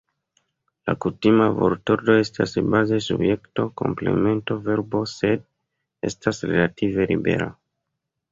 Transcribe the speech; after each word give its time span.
La 0.89 0.93
kutima 1.03 1.49
vortordo 1.57 2.13
estas 2.21 2.55
baze 2.75 2.97
subjekto-komplemento-verbo, 3.07 5.01
sed 5.13 5.45
estas 6.11 6.43
relative 6.53 7.07
libera. 7.13 7.51